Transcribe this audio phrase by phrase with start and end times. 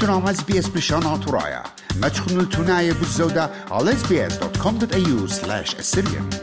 [0.00, 1.62] تنام اس بي اس بشان عطرايا
[2.02, 6.36] ما تشخنوا التناية بالزودة على sbs.com.au slash assyrian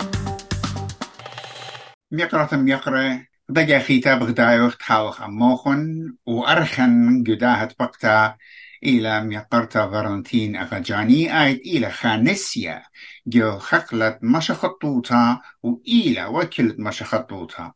[2.12, 8.36] ميقرة ميقرة بقى خيتا بغدايو تحاوخ أموخن وأرخن قداهة بقتا
[8.84, 12.84] إلى ميقرتا فالنتين أفجاني آيت إلى خانسيا
[13.28, 17.74] جو خقلت مشخطوتا وإلى وكلت مشخطوتا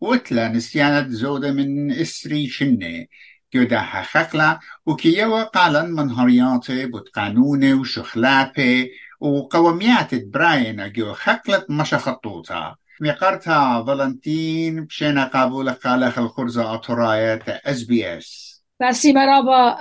[0.00, 3.06] وتلا نسيانة زودة من إسري شنة.
[3.54, 14.84] جودها خقلة وكيوا قالا من هرياتي بتقانوني وشخلابي وقوميات براينا جو خقلة مشخطوتا ميقرتا فالنتين
[14.84, 19.76] بشينا قابولة قالخ الخرزة أطراية اس بي اس بسی مرابا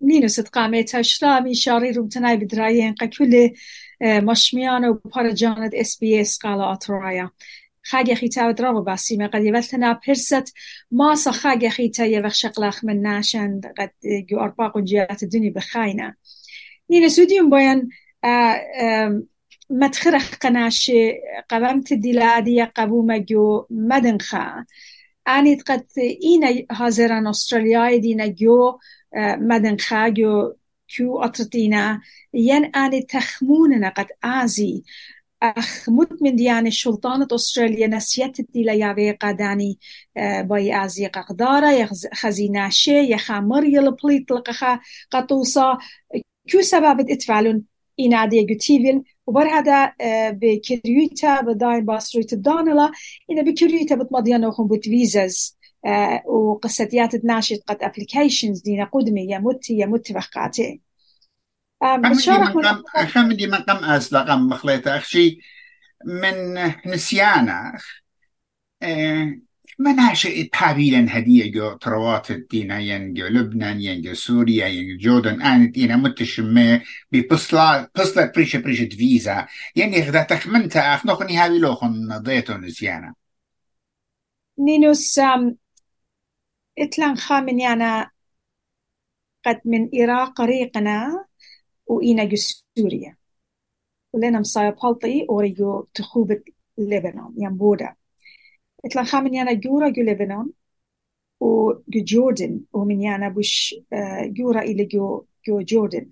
[0.00, 3.48] نینو صدقامه تشتا می شاری رو تنای بدراین قکل
[4.00, 7.30] مشمیان و پارجانت اس بی اس قالا آترایا.
[7.90, 10.46] خاگەخی تاودرا باسی مەقەدیبەتەنا پرست.
[10.98, 13.94] ماسە خاگەخی تا یەوەخ شەقلاخ من ناشەن قەت
[14.30, 16.08] گۆرپاق و جیات دنی بخاینە.
[16.90, 17.80] نینە سوودیم بۆیان
[19.80, 21.02] مەتخرەخ قەناشێ
[21.50, 23.46] قەبەم تدیلادیە قەبوومە گۆ
[23.90, 24.46] مەدنخە
[25.36, 25.86] آنید قد
[26.28, 26.42] این
[26.78, 28.60] حاضران ئوسترالیای دینە گۆ
[29.50, 30.34] مەدنخە گو
[30.92, 31.86] کیو اطرتینا
[32.32, 34.84] ين آنی تخمون نقد آزی
[35.42, 39.78] أخ مت من دياني شلطانة أستراليا نسيت الديلا يابي قاداني
[40.16, 45.78] باي آزي قدارة خزينة شي يخامر يلبليت لقخا قطوصا
[46.48, 47.66] كيو سبب اتفعلون
[47.98, 49.92] این عادی گوتیویل و بر هذا
[50.30, 52.90] به كريوتا بداين باسرويت دانلا.
[53.30, 55.56] إذا بكريوتا بتمضينا وخم بوت فيزاز.
[56.26, 60.12] وقصتيات ناشط قد أبليكيشنز دينا قدمي يمت
[63.06, 65.38] خمدي من قم أسلقم مخليتا أخشي
[66.04, 66.54] من
[66.86, 67.78] نسيانا
[69.78, 76.82] مناشئ تابيلا هدية جو تروات الدينا ينجو لبنان ينجو سوريا ينجو جوردن آن دينا متشمة
[77.12, 83.14] ببصلا بصلا بريشة بريشة فيزا يعني غدا تخمنتا أخ نخني هاوي لوخن ضيتو نسيانا
[84.58, 85.20] نينوس
[86.78, 88.10] إتلان خامن يانا
[89.46, 91.25] قد من إراق ريقنا.
[91.86, 92.36] وإينا جو
[92.78, 93.16] سوريا.
[94.12, 96.42] ولنا مصايا بالطي أوريجو تخوبة
[96.78, 97.94] لبنان ينبودا
[98.84, 100.50] إتلا خامن يانا جورا جو لبنان
[101.40, 103.74] و جو جوردن ومن يانا بش
[104.22, 106.10] جورا إلى جو جو جوردن.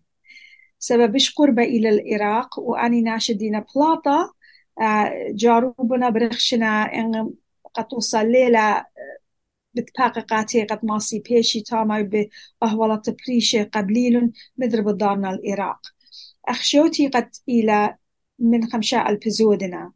[0.78, 4.34] سببش قربة إلى العراق وأني ناشدين بلاطة
[5.30, 7.30] جاروبنا برخشنا إن
[7.74, 8.26] قد توصل
[9.74, 12.10] ليلة بتحققاتي قد ماسي بيشي تاما
[12.62, 15.80] بأهوالة بريشة قبليل مضرب دارنا العراق
[16.48, 17.96] أخشوتي قد إلى
[18.38, 19.92] من خمسة ألف زودنا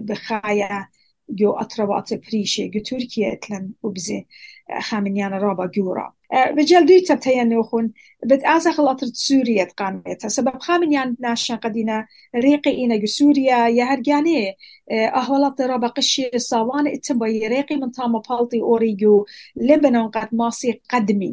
[0.00, 0.88] بخايا
[1.30, 4.26] جو أطربات بريشة جو تركيا إتلن وبزي.
[4.88, 6.06] خامنیانە ڕابە گورە
[6.56, 7.86] بەجل دوی تەتەیە نێوخون
[8.28, 11.98] بێت ئازە خڵاتر سووریەت قانێتە سبب خامنیان ناشەقدینە
[12.44, 14.42] ڕێقی ئینەگە سووریا یە هەرگانێ
[15.16, 19.18] ئەهوڵات ڕابە قشی ساوانە ئتم بە ڕێقی من تامە پاڵتی ئۆریگی و
[19.66, 21.32] لێ لبنان قد ماسی قەدمی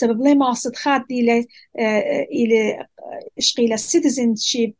[0.00, 1.36] سبب لي ماسد خاتی لە
[2.36, 2.64] ئیلێ
[3.46, 4.70] شقی لە سیتزنشیب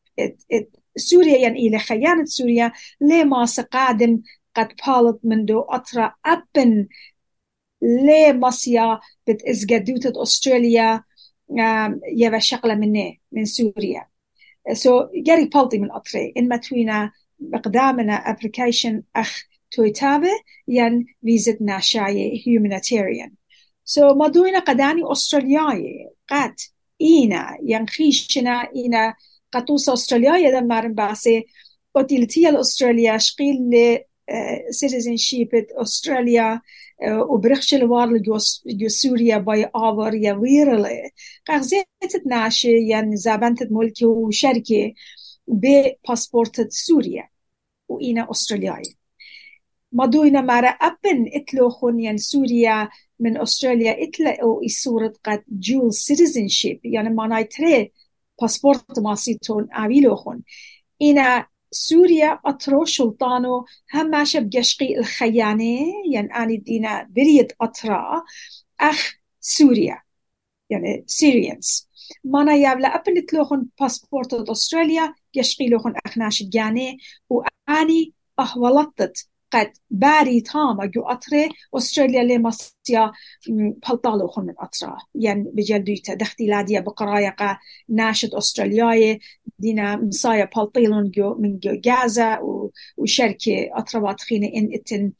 [0.97, 4.22] سوريا يعني یعنی إلى خيانة سوريا لي ماسي قادم
[4.56, 6.87] قد بالت منذ اطر ابن
[7.83, 11.03] لي مصيا بت إزجدوتة أستراليا
[12.17, 14.07] يبا شغلة مني من سوريا.
[14.73, 16.33] سو so, جاري بالتي من أطري.
[16.37, 20.31] إن ما توينا بقدامنا ابليكيشن أخ تويتابه
[20.69, 23.31] ين فيزت ناشاية humanitarian.
[23.84, 26.09] سو so, ما دوينا قداني أسترالياي.
[26.29, 26.55] قد
[27.01, 29.15] إينا ينخيشنا إينا
[29.53, 31.47] قطوس أستراليا يدا مارن باسي.
[31.97, 33.99] أوتيلتيا الأستراليا شقيل ل
[34.84, 36.61] citizenship أستراليا.
[37.03, 38.19] وبرخش الوار
[38.66, 41.10] جو سوريا باي آور يا ويرلي
[41.49, 41.87] قغزيت
[42.27, 44.93] ناشي ين زابنت ملكي وشركة
[45.49, 47.28] بباسبورت سوريا
[47.88, 48.83] وإنا أسترالياي
[49.93, 52.89] مدوينا مارا أبن إتلوخون ين سوريا
[53.21, 57.92] من أستراليا إتلقوا إصورة قد جول citizenship يعني معناي تري
[58.41, 60.42] باسبورت ماسيتون عويلوخون
[61.03, 65.65] إنا سوريا أطرو شلطانو هم ماشا بقشقي الخيانة
[66.12, 68.22] يعني أني دينا بريد أطرا
[68.80, 70.03] أخ سوريا
[70.71, 71.88] يعني سيريانز
[72.24, 76.98] مانا يابلا أبن تلوخن باسبورت أستراليا قشقي لوخن أخناش جاني
[77.30, 83.12] وأني أهولطت قد باري تاما جو أطري أستراليا لمصيا
[83.89, 87.59] بلطالو خن من أطرا يعني بجلدويتا دختي لاديا بقرايقة
[87.89, 89.21] ناشد أسترالياي
[89.59, 92.39] دينا مصايا بلطيلون جو من جو جازا
[92.97, 95.12] وشركة أطربات خينة إن إتن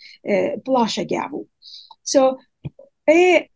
[0.67, 1.47] بلاشا جابو
[2.05, 2.37] سو so,
[3.09, 3.51] إيه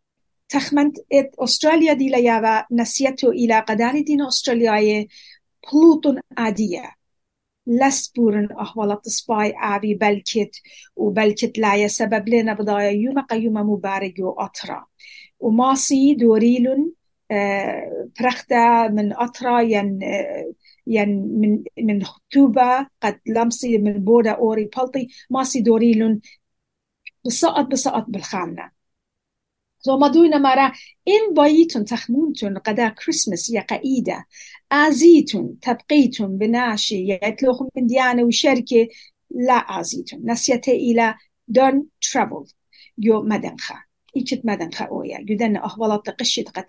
[0.49, 5.09] تخمنت ات استراليا دي لياوا نسيتو إلى قداني دين استرالياي
[5.73, 6.98] بلوتون عادية
[7.69, 10.57] لسبورن أحوالات سباي آبي بلكت
[10.97, 14.87] وبلكت لا سبب لنا بضايا يوم قيوم مبارك وأطرا
[15.41, 16.93] وماسي دوريلون
[17.31, 20.53] آه برختا من أطرا ين آه
[20.87, 21.09] ين
[21.41, 25.09] من من خطوبة قد لمسي من بودا أوري بلطي.
[25.31, 26.21] ماسي دوريلون
[27.27, 28.71] بسقط بسقط بالخانة.
[29.81, 30.73] زو ما دوينا مرة
[31.09, 34.27] إن بايتون تخمونتون قدا كريسمس يا قايدة
[34.73, 38.89] آزيتون تبقيتون بناشي يتلوخم من ديانة وشركة
[39.31, 41.15] لا آزيتون نسيته إلى
[41.49, 42.45] دون ترابل
[42.99, 43.85] يو مدنخة
[44.17, 46.65] إيشت مدنخة أويا جدن أهوالات قشت قد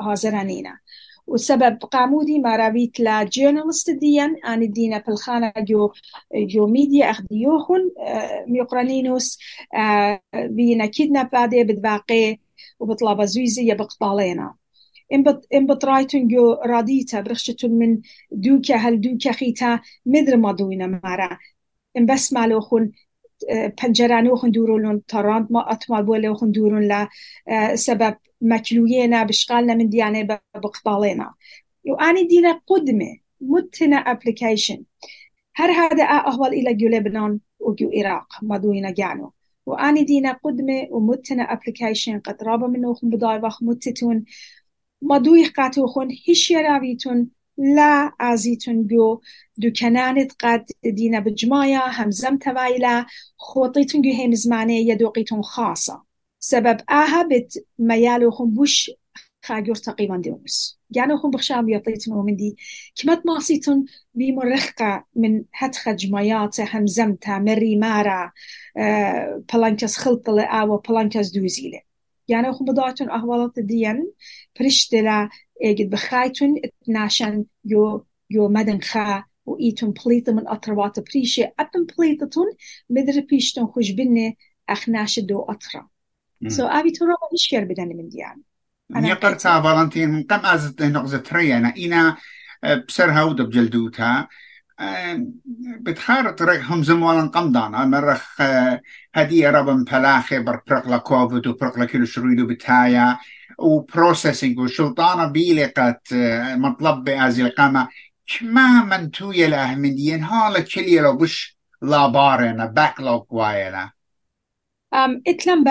[0.00, 0.78] هازرانينا
[1.26, 5.92] والسبب قامودي ما رابيت لا جورنالست ديان أن الدينا بالخانة جو
[6.34, 7.90] جو ميديا أخديوهن
[8.46, 9.38] ميقرانينوس
[10.34, 12.38] بينا كيدنا بعد بدواقي
[12.78, 14.54] وبطلب زويزية بقطالينا.
[15.54, 18.00] إن بطرايتون جو راديتا برخشتون من
[18.32, 21.38] دوكا هل دوكا خيتا مدر ما دوينا مارا.
[21.96, 22.92] إن بس مالوخون
[23.78, 27.08] پنجرانوخن دورون تاراند ما أتمال بولوخن دورون لا
[27.74, 31.34] سبب مكلوينا بشغالنا من ديانة بقطالينا.
[31.86, 34.82] وأني دينا قدمة متنا ابلكيشن
[35.56, 39.32] هر هذا أهوال إلى جو لبنان وجو إراق ما دوينا جانو.
[39.66, 44.24] وأني دينا قدمة ومتنا ابلكيشن قد رابا منوخن بداي وخ متتون.
[45.02, 47.28] ما دوي قاتوخن هش يراويتون
[47.58, 49.20] لا ازيتون جو
[49.56, 53.06] دو كنانت قد دينا بجمايا همزم توايلا
[53.36, 56.02] خوطيتون جو هم زمانه يدوقيتون خاصة
[56.38, 58.90] سبب آها بت ميالوخن بوش
[59.44, 62.56] خاجور تقريبا ديومس يعني خون بخشام يطيتون من دي
[63.02, 68.32] كمت ماسيتون بمرخقة من هتخ جمايات همزمتا مري مارا
[69.52, 71.80] بلانكس خلطة أو بلانكس دوزيلة
[72.28, 74.12] يعني خون بضاعتون أهوالات ديان
[74.60, 75.28] برشتلا
[75.64, 82.46] قد بخايتون اتناشن يو يو مدن خا وإيتون بليطة من أطروات بريشة أبن بليطتون
[82.90, 84.38] مدر بيشتون خوش بني
[84.68, 85.88] أخناش دو أطرا
[86.48, 88.42] سو أبي ترى إشكال بدن من ديان
[88.96, 92.16] يقر تا فالنتين قم أز نقزة تريانا إنا.
[92.88, 94.26] بسرها ودب جلدوتا
[95.80, 98.40] بتخار طريق هم زموالن قمدانا مرخ
[99.14, 103.18] هدية ربن بلاخي بر برقلا كوفيد وبرقلا كيلو شرويدو بتايا
[103.58, 106.08] وبروسيسنج وشلطانة بيلقت
[106.56, 107.88] مطلب بأزي القامة
[108.26, 113.90] كما من تويا الأهمديين هالا كلي لو بش لابارنا باكلوك وايلا
[114.94, 115.64] um, إتلم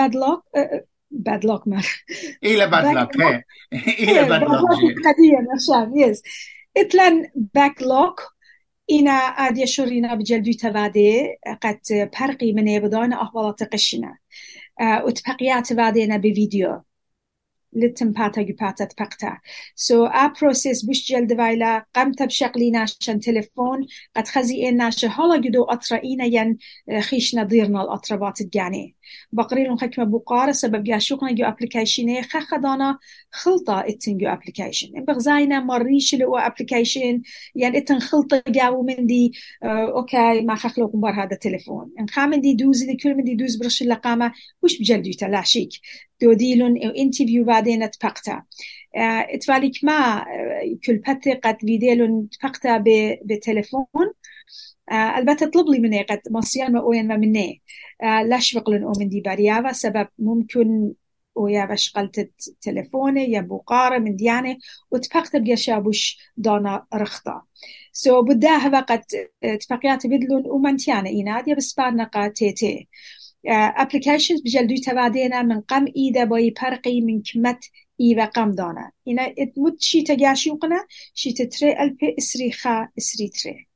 [1.14, 1.82] بد لاک من
[2.44, 3.46] إلى بد لاك
[4.00, 6.22] إلى بد لاك قديم عشان يس
[6.76, 8.20] اتلان باك لاك
[8.86, 11.80] اینا آدیا شورینا بجل دوی تواده قد
[12.12, 14.18] پرقی من بدان احوالات قشینا
[14.80, 16.80] اتپقیات واده اینا به ویدیو
[18.02, 19.38] باتا جباتا تبقتا
[19.76, 23.86] سو ا بروسيس بوش جلد فايلا قمت بشغلي ناشن تلفون
[24.16, 26.58] قد خزي إن ناشا هلا جدو أطرائينا ين
[27.00, 28.96] خيش نظيرنا الأطربات الجاني
[29.32, 32.98] بقريلون حكمة بقارة سبب جاشوقنا جو ابليكيشن خخدانا
[33.34, 37.22] خلطة اتن جو ابليكيشن بغزاينا مريش لو ابليكيشن
[37.54, 39.32] يعني اتن خلطة جاو من دي
[39.62, 43.34] آه أوكي ما خخلوكم بار هذا التلفون ان خامن دي دوز دي كل من دي
[43.34, 44.32] دوز برش اللقامة
[44.62, 45.70] وش بجلدو تلاشيك
[46.22, 48.42] دوديلون أو انترفيو بعدين تبقتا
[48.96, 50.24] آه اتفاليك ما
[50.86, 52.84] كل بتي قد فيديلون تبقتا
[53.24, 53.86] بتلفون
[54.92, 57.62] آه البته طلب لي مني قد مصيان ما وين ما مني
[58.02, 60.92] آه لاش بقلن من دي باريافا سبب ممكن
[61.34, 64.56] ويا بشغلت تلفوني يا بوقارة من ديانة
[64.90, 67.46] وتفقت بيشابوش دانا رخطة.
[67.92, 69.16] سو so بداها وقت
[69.60, 72.88] تفقيات بدلون ومنتيانا إيناد يا بسبارنا قا تي تي.
[73.46, 77.64] ابليكيشنز بجلدو تبادينا من قم إيدا باي برقي من كمت
[78.00, 78.90] إيوا قم دانا.
[79.08, 83.68] إنا اتمت شي تجاشي وقنا شي تتري ألبي إسري خا إسري تري.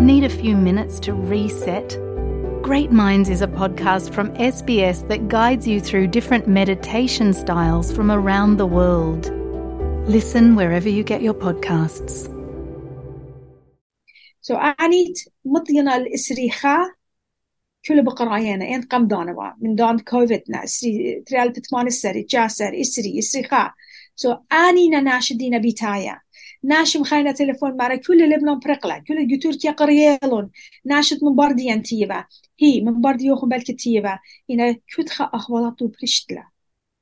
[0.00, 1.98] Need a few minutes to reset?
[2.62, 8.10] Great Minds is a podcast from SBS that guides you through different meditation styles from
[8.10, 9.30] around the world.
[10.08, 12.28] Listen wherever you get your podcasts.
[14.40, 16.94] So أنيت مطينا الإسريخة
[17.88, 23.74] كل بقرايانا إن قم دانوا من دان كوفيدنا إسري تريال بتمان السري جاسر إسري إسريخة
[24.16, 26.20] سو أنينا ناشدين بيتايا
[26.63, 30.51] ناشم خاينة تلفون مارا كل لبنان برقلة كل تركيا قريالون
[30.85, 32.25] ناشت من بارديان تيبا.
[32.59, 34.19] هي من بارديوخن بلك تيبا.
[34.51, 36.47] إنا كتخا أخوالاتو برشتلا.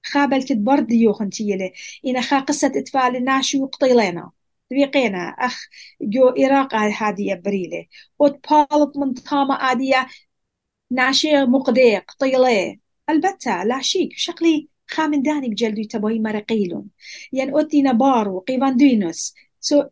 [0.05, 1.73] خا بلك بارديوخن تيلي.
[2.07, 4.31] إنا خا قصة إتفال ناشو قطيلينا.
[4.71, 5.67] بيقينا أخ
[6.01, 7.85] جو إراق هادية بريلة
[8.19, 10.07] وتبالط من طامة عادية
[10.91, 12.77] ناشي مقديق طيلة
[13.09, 16.87] البتة لا شيك شقلي خامن دانك جلدو تبوي مرقيلون
[17.33, 19.33] يعني أوتي نبارو قيفاندينوس.
[19.59, 19.83] سو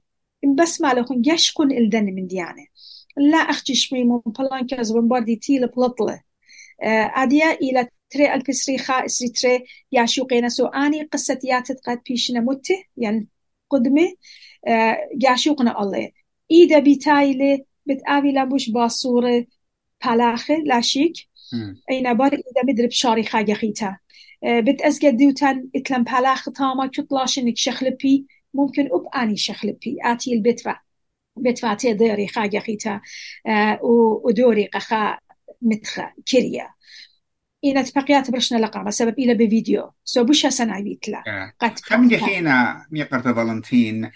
[0.55, 2.65] بس ما لكم يشكون إلدن من ديانة؟
[3.17, 6.21] لا أختي شمي من بلانكاز بمباردي تيل بلطلة
[6.83, 13.27] أديا إلى تري البسريخا اسري تري ياشوقين سو آني قصة ياتت قد بيشنا مته يعني
[13.69, 14.13] قدمة.
[15.24, 16.12] ياشوقنا الله.
[16.51, 19.45] إذا بتايلة بتقابي لابوش باصورة
[20.05, 21.13] پالاخه لاشيك
[21.91, 23.97] إينا بار إذا مدرب شاري خاجة خيتا.
[24.43, 28.25] بتأزقد ديوتان اتلم پالاخ تاما كتلاشنك شخلبي.
[28.58, 30.80] ممكن أب أني شخلبي آتي البتفا
[31.38, 33.02] بتفا تدري خاجة خيتا
[34.24, 35.18] ودوري قخا
[35.62, 36.70] متخا كريا
[37.66, 39.92] إنا تبقيات برشنا لقامة سبب إلى بفيديو.
[40.04, 41.24] سو بوش سنة بيتلا.
[41.60, 44.12] قد خم دخينا ميقرت فالنتين.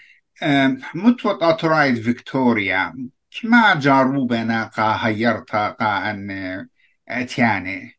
[0.94, 3.08] متوت أطرايد فيكتوريا.
[3.40, 6.68] كما جاروبنا قا هيرتا قا أن
[7.08, 7.98] أتياني؟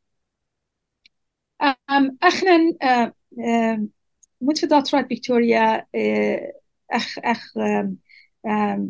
[2.24, 2.58] اخنا
[4.44, 5.86] متفق أطرايد فيكتوريا
[6.92, 7.54] أخ أخ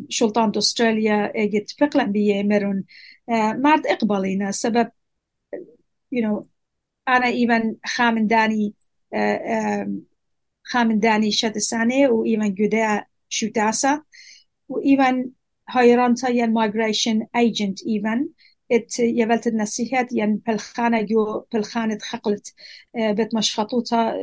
[0.08, 2.84] شلطان أستراليا اجت فقلا بيه مرون
[3.28, 4.50] مرد إقبالينا.
[4.50, 4.90] سبب
[6.14, 6.44] you know
[7.08, 8.28] أنا إيمان خامن
[10.64, 14.02] خامن داني شد سنة وإيمان جدا شوتاسا
[14.68, 15.30] وإيمان
[15.68, 18.28] هايرانتا ين migration agent إيمان.
[18.72, 22.54] إت يبلت النصيحات ين بالخانة جو بالخانة خقلت
[22.94, 24.14] بت مشخطوطة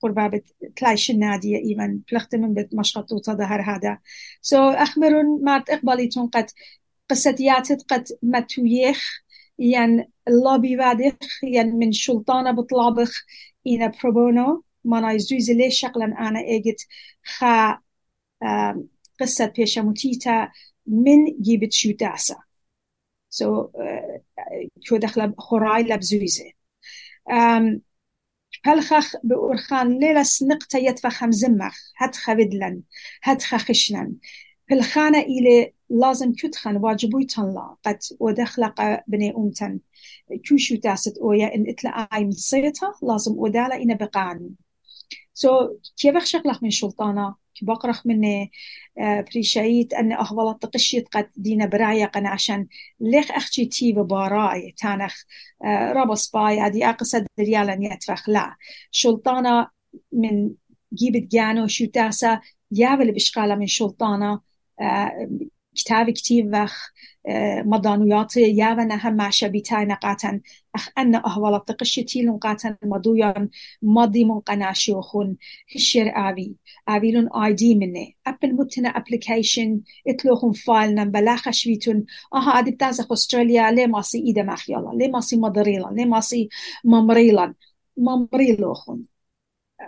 [0.00, 0.44] قربا بت
[0.76, 3.98] تلايش النادية إيمان بلخت من بت مشخطوطة ظهر هذا
[4.42, 6.50] سو so أخبرون مارت إقباليتون قد
[7.10, 9.22] قصتياتت قد متويخ
[9.58, 13.24] ين اللوبي بعدخ ين من شلطانة بطلابخ
[13.66, 16.86] إنا بروبونو ما يزوز لي شغلا أنا إجت
[17.24, 17.78] خا
[19.20, 20.52] قصة بيشا متيتا
[20.86, 22.36] من جيبت شو داسا.
[23.30, 23.70] سو so,
[24.88, 26.52] كو دخل خراي لبزوزة
[28.64, 32.82] هلخخ بأرخان ليلة سنقتا يتفخم زمخ هتخ بدلن
[33.22, 34.14] هتخ خشنن.
[34.70, 39.80] بالخانة إلى لازم كتخن واجبوي تنلا قد ودخلق بني أمتن.
[40.48, 44.50] كوشو تاست أويا إن إتلا آي من صيتها لازم ودالا إنا بقان
[45.34, 47.34] سو so, كيف شغلك من شلطانة؟
[47.64, 48.46] بقرخ من
[48.98, 52.66] بريشايت أن أهولت تقشيت قد دينا برايا قنا عشان
[53.00, 55.14] ليخ أختي تي باراي تانخ
[55.64, 58.28] رابس باي هذه أقصد ريالا يتفخ.
[58.28, 58.56] لا
[58.90, 59.68] شلطانة
[60.12, 60.50] من
[60.94, 62.40] جيبت جانو شو تاسا
[62.72, 64.40] يابل بشقالة من شلطانة
[65.78, 66.90] كتاب كتير وخ
[67.64, 70.40] مدانويات يابنا هم شبيتاي نقاتن.
[70.74, 73.48] أخ أن أهوال تقشتي لنقاتن مدويا
[73.82, 75.36] مضي من قناشيوخون
[75.76, 76.56] هشير آبي
[76.88, 82.04] آبيلون آي دي مني أبل متنا أبليكيشن إتلوخون فايل نمبر لا خشويتون
[82.34, 86.48] أها أدي بتازخ أستراليا ليه ماسي إيدا مخيالا ليه ماسي مدريلا ليه ماسي
[86.84, 87.54] ممريلا
[87.96, 89.17] ممريلوخون.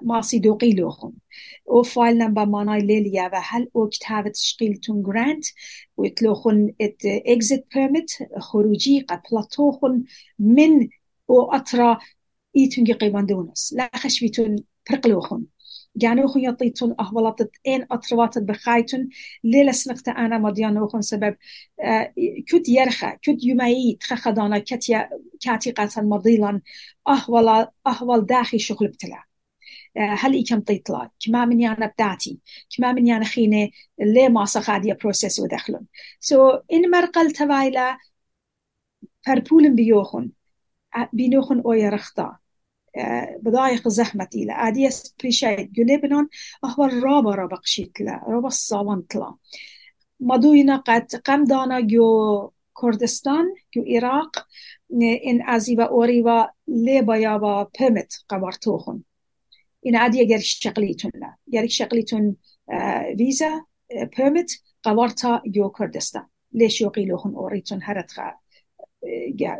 [0.03, 1.21] ماسیدوقی لوخون
[1.65, 3.91] او فایل نمبر مانای لیلیا و هل او
[4.37, 5.47] شقیل تون گرانت
[5.97, 10.05] و اتلوخون ات اگزیت پرمت خروجی قبلتوخون
[10.39, 10.89] من
[11.27, 11.99] او اترا
[12.53, 14.57] ايتون قيمان دونس لا خشبيتون
[15.21, 15.47] خون.
[15.95, 19.09] يعني أخن يطيتون أهولطت إن أطرواتت بخايتون
[19.45, 21.37] لیل سنقت أنا مديان خون سبب
[22.49, 24.95] کت یرخه کت كد تخخدانا کتی
[25.41, 26.63] كاتي مدیلان
[27.07, 28.93] احوال داخی أهول داخي شغل
[29.97, 32.39] هل إيكم طيطلا كما من يانا بداتي
[32.77, 35.87] كما من يانا خينة لي ما صخادية بروسيس ودخلون
[36.21, 37.99] سو so, إن مرقل تبايلا
[39.27, 40.31] فربولن بيوخن
[41.13, 42.39] بينوخن رختا، رخطا.
[43.43, 46.29] بضايق زحمتي إلى عادية سبيشايت جوليبنون
[46.65, 47.05] أهو احوال
[47.39, 48.25] رابا قشيت لا.
[48.29, 49.35] رابا الصوان طلا
[50.21, 52.51] مدوينا قد قمدانا جو
[52.83, 54.47] کردستان جو ایراق،
[54.91, 59.05] این ازیبا اوریبا لیبا یابا با قبر توخون
[59.95, 61.35] عادي يجري شغليتون لا.
[61.49, 62.35] يجري شغليتون
[62.71, 63.65] آه فيزا
[63.97, 66.25] آه بيرميت قوارتا جو كردستان.
[66.53, 68.35] ليش يقيلوهن أوريتون هرتخا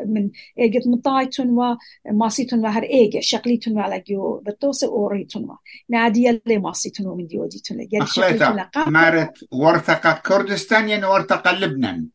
[0.07, 5.57] من إيجت مطايتون وماسيتون وهر ايجا شغليتون على جو بتوس أوريتون
[5.89, 12.07] نادي اللي ماسيتون ومن ديوديتون يعني شغليتون مارت ورثقة كردستان يعني ورثقة لبنان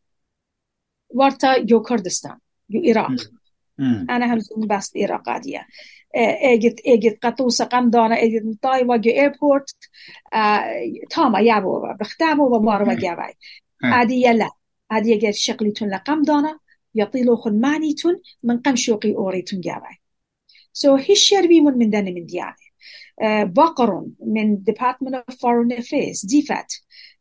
[1.08, 2.38] ورثة جو كردستان
[2.70, 3.10] جو إيراق.
[4.10, 5.66] أنا هم بس إيراق عادية.
[6.16, 9.70] eget, eget قطوسة قمدانة eget مطاي وجو ايربورت
[11.10, 13.34] تاما يابو بختامو ومارو وجاوي
[13.84, 14.50] عادي يلا
[14.90, 16.58] عادي يجي شقليتون لقمدانة
[16.94, 20.00] يطيلو خن مانيتون من قم شوقي أوريتون جاوي
[20.72, 22.66] سو so, هشير بيمون من داني من دياني
[23.44, 26.72] بقرون من Department of Foreign Affairs ديفات.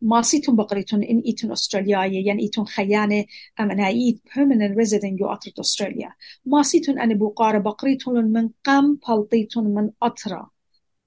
[0.01, 3.25] ماسيتون بقريتون إن إيتون أسترالياية يعني إيتون خيانة
[3.59, 6.13] أم أنا إيت permanent resident يو أطرة أستراليا.
[6.45, 10.51] ماسيتون أنا بقارة بقريتون من قم بلطيتون من أطرة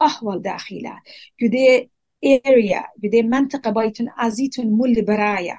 [0.03, 1.01] أهول داخلة.
[1.41, 1.91] يدي
[2.27, 5.59] area يدي منطقة بايتون أزيتون مول برايا.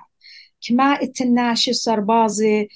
[0.67, 2.67] كما التناشي سربازي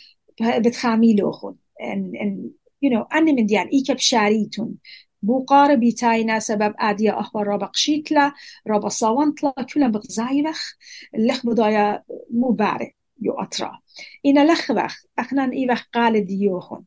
[0.41, 2.49] بتخاميلوخون ان ان
[2.85, 4.75] you know أنا من ديان إيكا بشاريتون
[5.23, 8.33] بوقار بيتاينا سبب اديا أخبار رابا قشيتلا
[8.67, 10.77] رابا صاونتلا كلهم بغزايبخ
[11.15, 13.79] اللخ بدايا مو باري يو أطرا
[14.25, 16.83] إنا لخبخ اخنا ايبخ قال ديوخن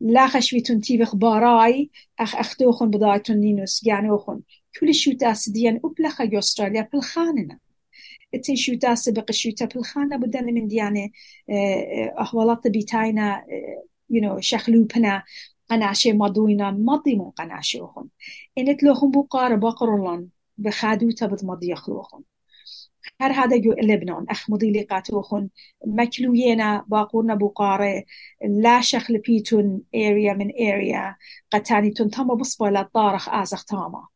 [0.00, 4.40] لخ شويتون تيبخ باراي اخ اختوخن بدايتون نينوس يعني اوخن
[4.80, 7.58] كل شوتا سديان أبلخ يو استراليا بالخاننا
[8.44, 11.10] تن شوتا سبق شوتا بالخانة بدنا من ديانة
[12.18, 13.44] أخوالات بيتاينا
[14.12, 15.22] you know شخلوبنا
[15.68, 18.08] قناشه مضوينا مضي من قناشوخن
[18.58, 20.28] إنت لوخن بقار بقرلن
[20.58, 22.22] بخادو تبت مضي يخلوخن.
[23.20, 25.48] هر هذا جو لبنان أخ مضي لقاتوخن
[25.86, 28.04] مكلوينا باقورنا بقارة
[28.48, 31.16] لا شخل بيتون اريا من اريا
[31.52, 34.06] قتاني تنتم بصبا طارخ آزخ تاما.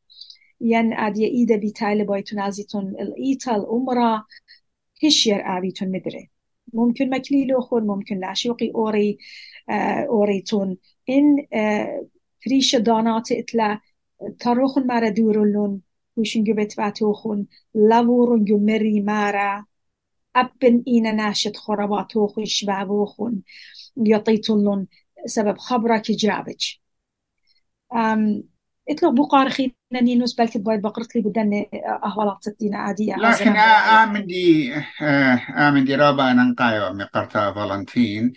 [0.61, 4.25] ين أدي إيدا بيتايل بايتون آزيتون الإيتا الأمرا
[5.05, 6.31] هشير آبيتون مدري.
[6.73, 9.19] ممكن مكليلوخن ممكن لاشوقي أوري
[9.71, 10.77] آه أوريتون.
[11.55, 12.07] آه
[12.45, 13.81] فريش دانات إتلا
[14.41, 15.81] تروخن مارا دورلون
[16.17, 19.65] وشن جبت باتوخن لورن جو مري مارا
[20.37, 23.41] أبن إينا ناشد خراباتوخن شبابوخن
[23.97, 24.87] يطيتلون
[25.27, 26.75] سبب خبرك جابج
[27.95, 28.43] أم
[28.91, 29.73] اتلو بقار خينا
[30.03, 31.65] نينوس بلكي بايد بقرت لي بدن
[32.05, 34.75] أهوالات ستين عادية لكن آمن دي
[35.57, 38.33] آمن دي رابا ننقايو مقرتا فالنتين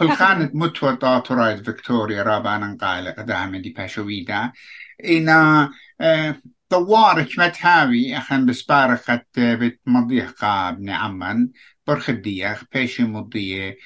[0.00, 4.52] بالخانة متوى طاطرايد فيكتوريا رابا ننقايل قدام دي باشويدا
[5.04, 5.70] إنا
[6.68, 11.50] طوارك متهاوي أخن بسبارخت بتمضيه قابن عمان
[11.86, 13.76] برخدية بيش مضيه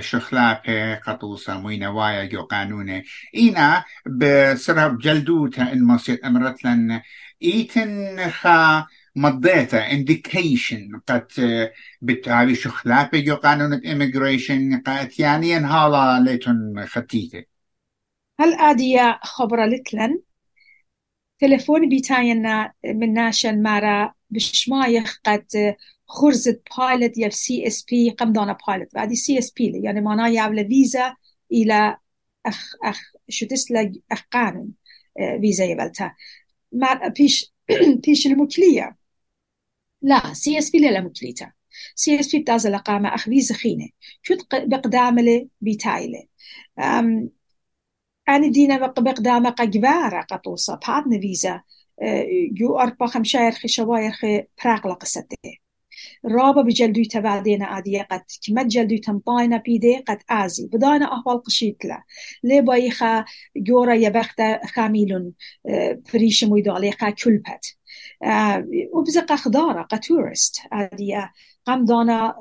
[0.00, 3.02] شخلاپه قطوسة موينة وايا جو قانونة.
[3.34, 7.00] إينا بسرب جلدوتا إن مصير أمرتلن
[7.42, 8.86] إيتن خا
[9.22, 11.28] مضيتا indication قد
[12.02, 17.44] بتعاوي شخلاپه جو قانون immigration قد يعني هالا ليتن خطيته
[18.40, 20.22] هل آدية خبرة لتلن؟
[21.38, 25.46] تلفون بيتاينا من ناشن مارا بشمايخ قد
[26.06, 30.28] خرزت بايلت يا سي اس بي قم دانا بايلت بعد سي اس بي يعني معناه
[30.28, 31.14] يعمل فيزا
[31.52, 31.96] إلى
[32.46, 34.72] أخ أخ شو تسلا أخ قانون
[35.40, 36.14] فيزا يبلتا.
[36.72, 37.52] مع بيش
[38.06, 38.96] بيش المكلية
[40.02, 41.52] لا سي إس بي لا مكليتا
[41.94, 43.88] سي إس بي بتاز لقامة اخ فيزا خينة
[44.28, 46.24] كنت بقدامله بيتايله
[48.28, 51.62] أنا دينا بقدامة قجبارة قطوصة بعدنا فيزا.
[52.52, 55.36] جو أربع خمشاير خي شواير خي براغلا قصته
[56.26, 60.66] رابا بجلدو تبعدينا عادية قد كما جلدو تنطاينا بيدي قد آزي.
[60.72, 62.02] بدانا أهوال قشيت له
[62.44, 63.24] لي بايخا
[63.56, 64.42] جورا يبخت
[64.74, 65.32] خاميلون.
[66.06, 67.77] فريش مويدو عليها كلبت
[68.92, 70.60] وبزق خدارة قطورست.
[70.72, 71.30] هذه
[71.66, 72.34] قم دانا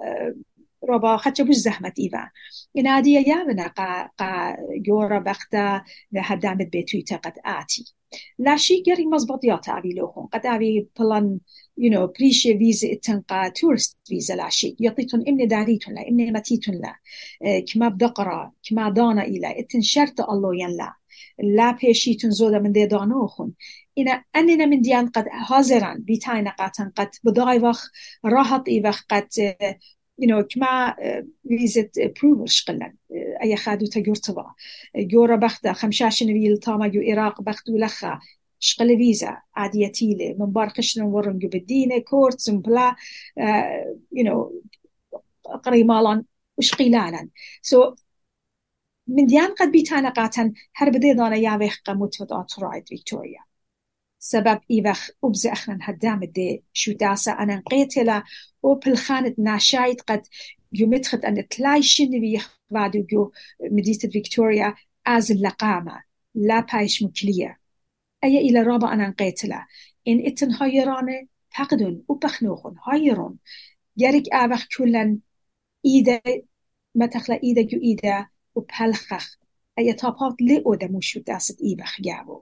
[0.90, 2.30] ربا خدش بوش زحمت إيفا
[2.78, 5.84] إن یا يامنا قا قا جورا بختا
[6.16, 7.94] هدامت بتويتا قد آتي
[8.40, 11.40] لاشي گری مزبطیات اوی لوهون قد اوی پلان
[11.80, 16.76] you know بريش فيزا التنقى تورست فيزا لا شيء يعطيتهم امن داريتهم لا امن متيتهم
[16.76, 16.96] لا
[17.74, 20.94] كما بدقرا كما دانا الى اتنشرت الله ين لا
[21.40, 23.54] لا بيشيتون زودا من دي دانوخون
[23.98, 27.90] إنا أننا من ديان قد حاضران بيتاينا قاتن قد بداي وخ
[28.26, 29.28] راحت إيوخ قد
[30.22, 30.96] you know كما
[31.48, 32.94] فيزت بروفل شقلا
[33.44, 34.44] أي خادو تجورتوا
[34.96, 38.20] جورا بختا خمشاشن ويل تاما جو إراق بختو لخا
[38.60, 42.96] شقل فيزا عاديتيلة من بار قشن ورن جو بدينة كورت زمبلا
[44.16, 44.52] you know
[45.64, 46.24] قريمالا
[46.58, 47.30] وشقيلالا
[47.68, 47.96] so
[49.08, 50.48] من دیان قد بیتانە یا
[50.80, 53.44] هەر بدێدانە یاوێ قەموت تۆداتڕایت ویکتوریا.
[54.32, 56.50] سبب ئیوەخ ئوبز ئەخنەن هەدامت دێ
[56.82, 60.26] شوداسە ئەنەن او ئۆ پلخانت قد قەت
[60.78, 63.24] گومتخت ئەن تلایشنوی یخواد و گو
[63.76, 64.70] مدیست ویکتوریا
[65.06, 65.98] از لەقامە
[66.50, 67.52] لا پایش مکلیە
[68.24, 69.62] ئەیە ئیلە ڕابە ئەنەن قێتلا
[70.08, 71.20] ئین ئتن فقدون
[71.54, 73.34] پەقدون و پەخنۆخن هایڕۆن
[74.02, 75.10] گەرێک ئاوەخ کلن
[75.88, 76.20] ایده
[77.00, 78.18] مەتەخلە ایده گو ایده
[78.58, 79.38] جو إيدا وبهلخخ
[79.80, 82.42] أي تابات لأودا موشو داست إيبخ جابو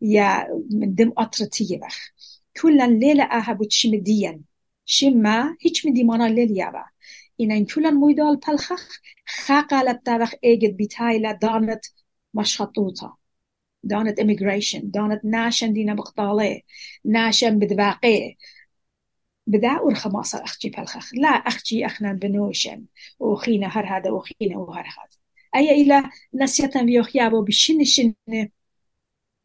[0.00, 2.10] يا من دم أطرتي بخ
[2.62, 4.40] كلن ليلة أهب وتشمديا
[4.86, 6.84] شما هیچ من دیمانا لیلیابا
[7.40, 11.84] این كلن مويدال بلخخ خاقالت داوخ ايجد بيتايلا دانت
[12.34, 13.18] مشخطوطة
[13.82, 16.62] دانت immigration دانت ناشن دينا بقطالي
[17.04, 18.36] ناشن بدباقي
[19.46, 22.84] بدا ورخماصة أختي بالخخ لا أختي أخنا بنوشن.
[23.18, 25.23] وخينا هر هذا وخينا وهر هذا
[25.54, 26.02] أي إلى
[26.34, 28.14] نسيتنا بيوخيابو بشن شن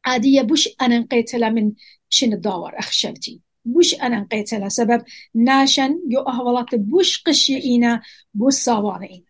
[0.05, 1.71] عادية بوش أنا نقيتلا من
[2.09, 3.41] شن الدور أخشلتي.
[3.65, 4.69] بوش أنا نقيتلا.
[4.69, 5.03] سبب
[5.35, 8.01] ناشن يو أهولات بوش قشي إينا
[8.33, 9.25] بوش صاوانا إينا.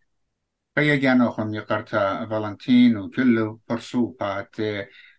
[0.75, 4.55] فيا جانوخم يقرتا فالنتين وكله فرصوبات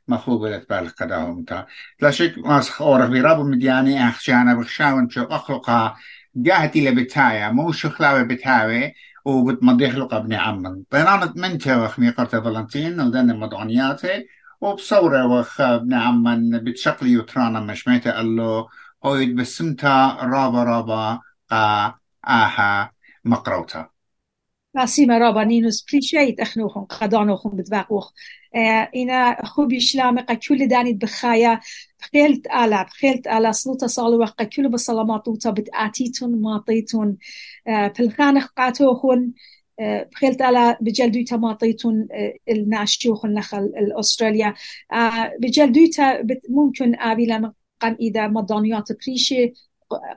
[0.08, 1.66] مخوبة بالك قداهم تا.
[2.00, 5.96] لا شك ماس أورخ مدياني أخشانا بخشاون شو أخلقها
[6.36, 13.36] جاهتي لبتايا مو شخلاوة بتاوي وبتمضيح لقى ابن عمن بينانت منتا وخ ميقرتا فالنتين ودن
[13.36, 14.26] مدعونياتي
[14.60, 18.68] وبصورة وخ ابن عمن بتشقلي وترانا مشميتا قال له
[19.04, 21.94] هويد بسمتا رابا رابا قا
[22.28, 22.92] آها
[23.24, 23.88] مقروتا.
[24.84, 28.12] سيما رابا نينوس بريشيت اخنوخن قدانوخن بتباقوخ
[28.56, 31.60] آه اینا خوبی شلامق كل دانيت بخايا.
[32.12, 33.52] خيلت آلا خيلت آلا.
[33.52, 37.16] سلطة صالو وقا كل بسلامات وطا بتآتيتون ماطيتون.
[37.66, 39.32] آه بالخانخ قاتوخن
[39.80, 40.78] آه خيلت آلا.
[40.80, 42.08] بجلدويتا ماطيتون
[42.48, 44.54] الناشيوخن نخل الأستراليا.
[45.38, 49.52] بجلدويتا ممكن آبي لما قام إذا مضانيات بريشي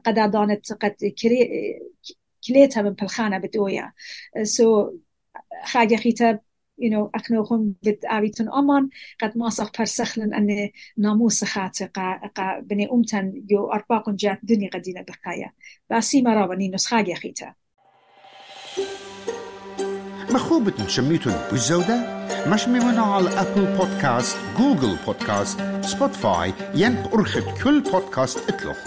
[0.05, 1.49] قد دانت قد كري
[2.47, 3.91] كليتها من بالخانة بدويا
[4.43, 4.91] سو
[5.63, 6.39] خاجة خيتا
[6.81, 8.89] you know أخنوهم بد آبيتون أمان
[9.21, 14.69] قد ما صح برسخلن أن ناموس خاتي قا, قا بني أمتن يو أرباقن جات دنيا
[14.69, 15.51] قدينة بخايا
[15.89, 17.53] باسي مرا ونينوس خاجة خيتا
[20.31, 28.49] مخوبة شميتون بالزودة مش ميمنا على أبل بودكاست جوجل بودكاست سبوتفاي ين أرخد كل بودكاست
[28.49, 28.77] اطلق